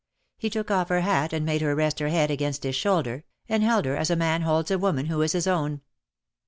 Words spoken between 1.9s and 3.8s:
her head against his shoulder, and